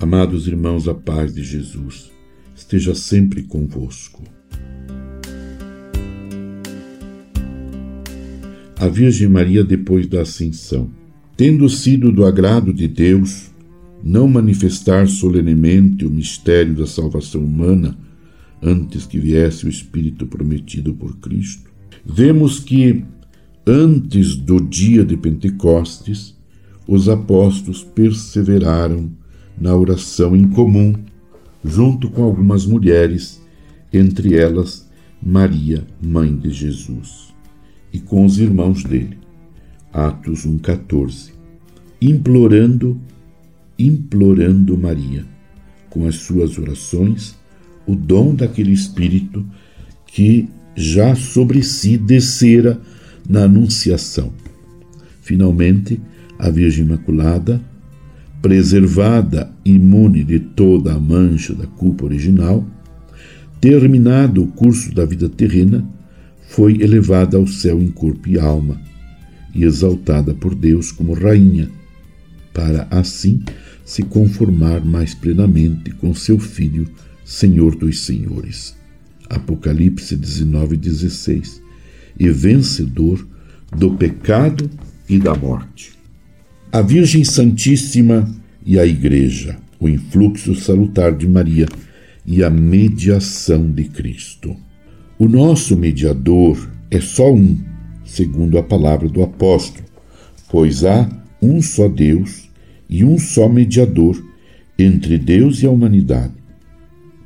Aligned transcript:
Amados 0.00 0.48
irmãos, 0.48 0.88
a 0.88 0.94
paz 0.94 1.34
de 1.34 1.44
Jesus 1.44 2.10
esteja 2.56 2.94
sempre 2.94 3.42
convosco. 3.42 4.24
A 8.78 8.88
Virgem 8.88 9.28
Maria 9.28 9.62
depois 9.62 10.06
da 10.06 10.22
Ascensão. 10.22 10.90
Tendo 11.36 11.68
sido 11.68 12.10
do 12.10 12.24
agrado 12.24 12.72
de 12.72 12.88
Deus 12.88 13.50
não 14.02 14.26
manifestar 14.26 15.06
solenemente 15.06 16.06
o 16.06 16.10
mistério 16.10 16.74
da 16.74 16.86
salvação 16.86 17.44
humana 17.44 17.94
antes 18.62 19.04
que 19.04 19.18
viesse 19.18 19.66
o 19.66 19.68
Espírito 19.68 20.26
prometido 20.26 20.94
por 20.94 21.18
Cristo, 21.18 21.70
vemos 22.06 22.58
que, 22.58 23.04
antes 23.66 24.34
do 24.34 24.60
dia 24.60 25.04
de 25.04 25.18
Pentecostes, 25.18 26.34
os 26.88 27.06
apóstolos 27.06 27.84
perseveraram 27.84 29.19
na 29.60 29.76
oração 29.76 30.34
em 30.34 30.48
comum, 30.48 30.94
junto 31.64 32.10
com 32.10 32.22
algumas 32.22 32.64
mulheres, 32.64 33.40
entre 33.92 34.34
elas 34.34 34.88
Maria, 35.22 35.86
mãe 36.00 36.34
de 36.34 36.50
Jesus, 36.50 37.34
e 37.92 38.00
com 38.00 38.24
os 38.24 38.38
irmãos 38.38 38.82
dele. 38.82 39.18
Atos 39.92 40.46
1:14. 40.46 41.32
Implorando, 42.00 42.98
implorando 43.78 44.78
Maria, 44.78 45.26
com 45.90 46.06
as 46.06 46.14
suas 46.16 46.56
orações, 46.56 47.36
o 47.86 47.94
dom 47.94 48.34
daquele 48.34 48.72
espírito 48.72 49.44
que 50.06 50.48
já 50.74 51.14
sobre 51.14 51.62
si 51.62 51.98
descera 51.98 52.80
na 53.28 53.44
anunciação. 53.44 54.32
Finalmente, 55.20 56.00
a 56.38 56.48
Virgem 56.48 56.86
Imaculada 56.86 57.60
preservada 58.40 59.52
imune 59.64 60.24
de 60.24 60.40
toda 60.40 60.94
a 60.94 61.00
mancha 61.00 61.54
da 61.54 61.66
culpa 61.66 62.04
original, 62.04 62.66
terminado 63.60 64.42
o 64.42 64.46
curso 64.46 64.94
da 64.94 65.04
vida 65.04 65.28
terrena, 65.28 65.86
foi 66.48 66.80
elevada 66.80 67.36
ao 67.36 67.46
céu 67.46 67.80
em 67.80 67.90
corpo 67.90 68.28
e 68.28 68.38
alma 68.38 68.80
e 69.54 69.64
exaltada 69.64 70.32
por 70.34 70.54
Deus 70.54 70.90
como 70.90 71.12
rainha, 71.12 71.70
para 72.52 72.86
assim 72.90 73.42
se 73.84 74.02
conformar 74.02 74.84
mais 74.84 75.14
plenamente 75.14 75.90
com 75.90 76.14
seu 76.14 76.38
Filho, 76.38 76.88
Senhor 77.24 77.74
dos 77.74 78.00
Senhores. 78.04 78.76
Apocalipse 79.28 80.16
19, 80.16 80.76
16. 80.76 81.60
E 82.18 82.28
vencedor 82.30 83.26
do 83.76 83.92
pecado 83.94 84.68
e 85.08 85.18
da 85.18 85.34
morte 85.34 85.99
a 86.72 86.82
Virgem 86.82 87.24
Santíssima 87.24 88.32
e 88.64 88.78
a 88.78 88.86
Igreja, 88.86 89.58
o 89.80 89.88
influxo 89.88 90.54
salutar 90.54 91.12
de 91.16 91.28
Maria 91.28 91.66
e 92.24 92.44
a 92.44 92.50
mediação 92.50 93.68
de 93.68 93.84
Cristo. 93.84 94.54
O 95.18 95.28
nosso 95.28 95.76
mediador 95.76 96.70
é 96.88 97.00
só 97.00 97.32
um, 97.32 97.58
segundo 98.04 98.56
a 98.56 98.62
palavra 98.62 99.08
do 99.08 99.20
apóstolo, 99.20 99.84
pois 100.48 100.84
há 100.84 101.08
um 101.42 101.60
só 101.60 101.88
Deus 101.88 102.48
e 102.88 103.04
um 103.04 103.18
só 103.18 103.48
mediador 103.48 104.22
entre 104.78 105.18
Deus 105.18 105.64
e 105.64 105.66
a 105.66 105.70
humanidade, 105.70 106.34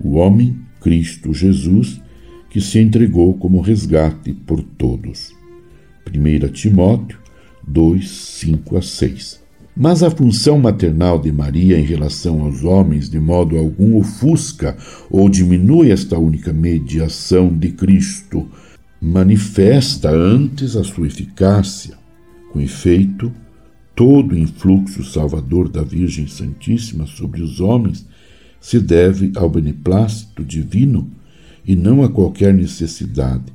o 0.00 0.14
homem 0.14 0.58
Cristo 0.80 1.34
Jesus, 1.34 2.00
que 2.48 2.62
se 2.62 2.78
entregou 2.78 3.34
como 3.34 3.60
resgate 3.60 4.32
por 4.32 4.62
todos. 4.62 5.34
1 6.08 6.48
Timóteo 6.52 7.23
2, 7.66 8.08
5 8.08 8.76
a 8.76 8.82
6. 8.82 9.44
Mas 9.76 10.04
a 10.04 10.10
função 10.10 10.58
maternal 10.58 11.18
de 11.18 11.32
Maria 11.32 11.78
em 11.78 11.84
relação 11.84 12.42
aos 12.42 12.62
homens, 12.62 13.10
de 13.10 13.18
modo 13.18 13.58
algum, 13.58 13.96
ofusca 13.96 14.76
ou 15.10 15.28
diminui 15.28 15.90
esta 15.90 16.16
única 16.16 16.52
mediação 16.52 17.48
de 17.48 17.72
Cristo, 17.72 18.46
manifesta 19.00 20.10
antes 20.10 20.76
a 20.76 20.84
sua 20.84 21.08
eficácia. 21.08 21.98
Com 22.52 22.60
efeito, 22.60 23.32
todo 23.96 24.32
o 24.32 24.38
influxo 24.38 25.02
salvador 25.02 25.68
da 25.68 25.82
Virgem 25.82 26.28
Santíssima 26.28 27.06
sobre 27.06 27.42
os 27.42 27.58
homens 27.58 28.06
se 28.60 28.78
deve 28.78 29.32
ao 29.34 29.50
beneplácito 29.50 30.44
divino 30.44 31.10
e 31.66 31.74
não 31.74 32.04
a 32.04 32.08
qualquer 32.08 32.54
necessidade 32.54 33.52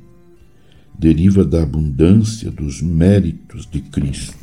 deriva 1.00 1.42
da 1.46 1.62
abundância 1.62 2.50
dos 2.50 2.82
méritos 2.82 3.66
de 3.66 3.80
Cristo. 3.80 4.36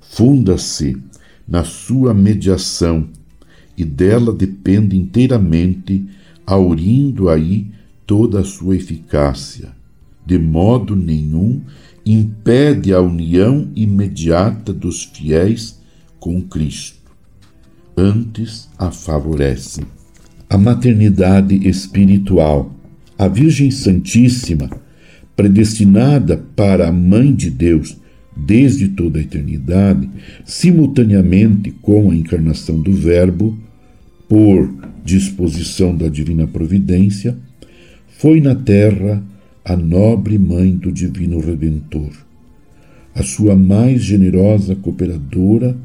Funda-se 0.00 0.96
na 1.46 1.64
sua 1.64 2.14
mediação 2.14 3.08
e 3.76 3.84
dela 3.84 4.32
depende 4.32 4.96
inteiramente, 4.96 6.06
aurindo 6.46 7.28
aí 7.28 7.66
toda 8.06 8.40
a 8.40 8.44
sua 8.44 8.76
eficácia. 8.76 9.72
De 10.24 10.38
modo 10.38 10.94
nenhum 10.94 11.60
impede 12.06 12.94
a 12.94 13.00
união 13.00 13.68
imediata 13.74 14.72
dos 14.72 15.02
fiéis 15.02 15.80
com 16.20 16.40
Cristo. 16.42 17.10
Antes 17.96 18.68
a 18.78 18.92
favorece. 18.92 19.84
A 20.48 20.56
maternidade 20.56 21.66
espiritual. 21.68 22.72
A 23.18 23.26
Virgem 23.26 23.72
Santíssima 23.72 24.70
predestinada 25.36 26.36
para 26.54 26.88
a 26.88 26.92
Mãe 26.92 27.34
de 27.34 27.50
Deus 27.50 27.96
desde 28.36 28.88
toda 28.88 29.18
a 29.18 29.22
eternidade, 29.22 30.08
simultaneamente 30.44 31.70
com 31.70 32.10
a 32.10 32.16
encarnação 32.16 32.80
do 32.80 32.92
Verbo, 32.92 33.56
por 34.28 34.72
disposição 35.04 35.96
da 35.96 36.08
divina 36.08 36.46
providência, 36.46 37.36
foi 38.18 38.40
na 38.40 38.54
terra 38.54 39.22
a 39.64 39.76
nobre 39.76 40.38
mãe 40.38 40.74
do 40.74 40.90
divino 40.90 41.40
Redentor, 41.40 42.10
a 43.14 43.22
sua 43.22 43.54
mais 43.54 44.02
generosa 44.02 44.74
cooperadora 44.74 45.76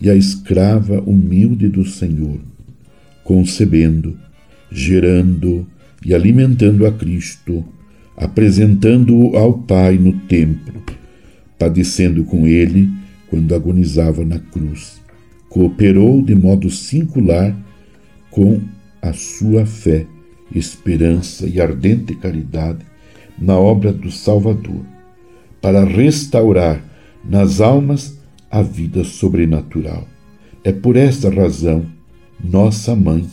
e 0.00 0.08
a 0.08 0.14
escrava 0.14 1.00
humilde 1.00 1.68
do 1.68 1.84
Senhor, 1.84 2.38
concebendo, 3.24 4.16
gerando 4.70 5.66
e 6.04 6.14
alimentando 6.14 6.86
a 6.86 6.92
Cristo 6.92 7.64
apresentando-o 8.20 9.36
ao 9.36 9.54
Pai 9.54 9.96
no 9.96 10.12
templo, 10.12 10.82
padecendo 11.58 12.24
com 12.24 12.46
ele 12.46 12.88
quando 13.28 13.54
agonizava 13.54 14.24
na 14.24 14.38
cruz. 14.38 15.00
Cooperou 15.48 16.20
de 16.22 16.34
modo 16.34 16.68
singular 16.70 17.56
com 18.30 18.60
a 19.00 19.12
sua 19.12 19.64
fé, 19.64 20.04
esperança 20.54 21.46
e 21.46 21.60
ardente 21.60 22.14
caridade 22.14 22.84
na 23.38 23.56
obra 23.56 23.92
do 23.92 24.10
Salvador, 24.10 24.82
para 25.60 25.84
restaurar 25.84 26.82
nas 27.24 27.60
almas 27.60 28.18
a 28.50 28.62
vida 28.62 29.04
sobrenatural. 29.04 30.06
É 30.64 30.72
por 30.72 30.96
esta 30.96 31.30
razão 31.30 31.86
nossa 32.42 32.94
mãe 32.94 33.26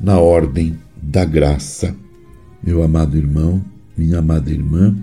na 0.00 0.18
ordem 0.18 0.76
da 1.00 1.24
graça. 1.24 1.94
Meu 2.62 2.82
amado 2.82 3.16
irmão, 3.16 3.62
minha 3.96 4.18
amada 4.18 4.50
irmã, 4.50 4.96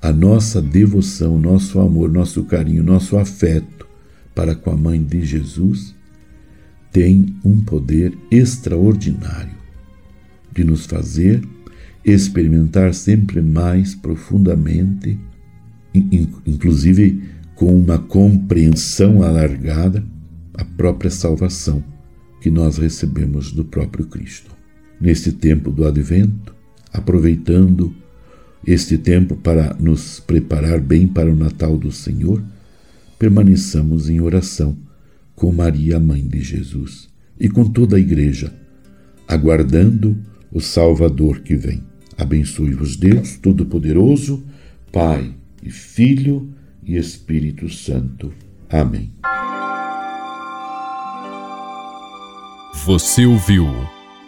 a 0.00 0.12
nossa 0.12 0.60
devoção, 0.60 1.38
nosso 1.38 1.78
amor, 1.80 2.10
nosso 2.10 2.44
carinho, 2.44 2.82
nosso 2.82 3.16
afeto 3.16 3.86
para 4.34 4.54
com 4.54 4.70
a 4.70 4.76
mãe 4.76 5.02
de 5.02 5.24
Jesus 5.24 5.94
tem 6.92 7.34
um 7.44 7.60
poder 7.62 8.16
extraordinário 8.30 9.56
de 10.52 10.62
nos 10.62 10.84
fazer 10.84 11.42
experimentar 12.04 12.92
sempre 12.92 13.40
mais 13.40 13.94
profundamente, 13.94 15.18
inclusive 15.94 17.22
com 17.54 17.74
uma 17.76 17.98
compreensão 17.98 19.22
alargada, 19.22 20.04
a 20.54 20.64
própria 20.64 21.10
salvação 21.10 21.82
que 22.40 22.50
nós 22.50 22.76
recebemos 22.76 23.52
do 23.52 23.64
próprio 23.64 24.06
Cristo. 24.06 24.50
Neste 25.00 25.32
tempo 25.32 25.70
do 25.70 25.86
advento, 25.86 26.54
aproveitando 26.92 27.94
este 28.66 28.96
tempo 28.96 29.36
para 29.36 29.74
nos 29.74 30.20
preparar 30.20 30.80
bem 30.80 31.06
para 31.06 31.30
o 31.30 31.36
Natal 31.36 31.76
do 31.76 31.90
Senhor, 31.90 32.42
permaneçamos 33.18 34.08
em 34.08 34.20
oração 34.20 34.76
com 35.34 35.52
Maria, 35.52 35.98
mãe 35.98 36.26
de 36.26 36.40
Jesus, 36.40 37.08
e 37.38 37.48
com 37.48 37.64
toda 37.64 37.96
a 37.96 38.00
Igreja, 38.00 38.52
aguardando 39.26 40.16
o 40.52 40.60
Salvador 40.60 41.40
que 41.40 41.56
vem. 41.56 41.82
Abençoe-vos, 42.16 42.96
Deus 42.96 43.36
Todo-Poderoso, 43.36 44.44
Pai 44.92 45.34
e 45.62 45.70
Filho 45.70 46.52
e 46.84 46.96
Espírito 46.96 47.68
Santo. 47.68 48.32
Amém. 48.68 49.10
Você 52.84 53.26
ouviu 53.26 53.66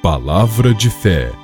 Palavra 0.02 0.74
de 0.74 0.90
Fé 0.90 1.43